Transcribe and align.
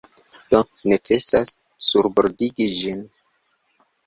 Do 0.53 0.61
necesas 0.91 1.51
surbordigi 1.89 2.69
ĝin. 2.79 3.05